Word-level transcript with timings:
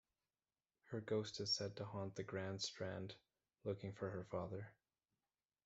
Her 0.85 0.99
ghost 0.99 1.39
is 1.41 1.53
said 1.53 1.75
to 1.75 1.85
haunt 1.85 2.15
the 2.15 2.23
Grand 2.23 2.63
Strand, 2.63 3.13
looking 3.63 3.93
for 3.93 4.09
her 4.09 4.23
father. 4.23 4.71